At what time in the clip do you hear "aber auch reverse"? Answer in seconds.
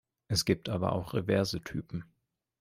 0.67-1.61